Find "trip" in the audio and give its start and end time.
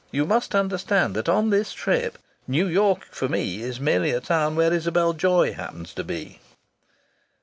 1.73-2.17